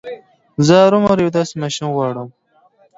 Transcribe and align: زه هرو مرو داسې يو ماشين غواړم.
زه 0.65 0.73
هرو 0.83 0.97
مرو 1.05 1.33
داسې 1.37 1.53
يو 1.55 1.61
ماشين 1.63 1.87
غواړم. 1.95 2.27